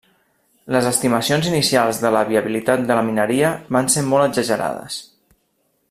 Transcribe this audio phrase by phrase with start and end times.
[0.75, 4.99] Les estimacions inicials de la viabilitat de la mineria van ser molt exagerades.